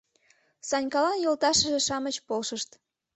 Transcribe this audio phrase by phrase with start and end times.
[0.69, 2.69] —Санькалан йолташыже-шамыч полшышт.